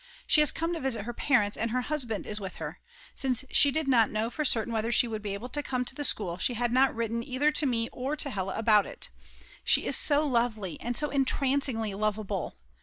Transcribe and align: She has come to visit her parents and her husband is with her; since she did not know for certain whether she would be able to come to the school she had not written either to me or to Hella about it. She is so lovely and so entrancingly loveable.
She 0.25 0.41
has 0.41 0.51
come 0.51 0.73
to 0.73 0.79
visit 0.79 1.05
her 1.05 1.13
parents 1.13 1.55
and 1.55 1.69
her 1.69 1.81
husband 1.81 2.25
is 2.25 2.39
with 2.39 2.55
her; 2.55 2.79
since 3.13 3.45
she 3.51 3.69
did 3.69 3.87
not 3.87 4.09
know 4.09 4.31
for 4.31 4.43
certain 4.43 4.73
whether 4.73 4.91
she 4.91 5.07
would 5.07 5.21
be 5.21 5.35
able 5.35 5.49
to 5.49 5.61
come 5.61 5.85
to 5.85 5.93
the 5.93 6.03
school 6.03 6.39
she 6.39 6.55
had 6.55 6.71
not 6.71 6.95
written 6.95 7.21
either 7.21 7.51
to 7.51 7.67
me 7.67 7.87
or 7.91 8.15
to 8.15 8.31
Hella 8.31 8.55
about 8.57 8.87
it. 8.87 9.09
She 9.63 9.85
is 9.85 9.95
so 9.95 10.25
lovely 10.25 10.81
and 10.81 10.97
so 10.97 11.11
entrancingly 11.11 11.93
loveable. 11.93 12.53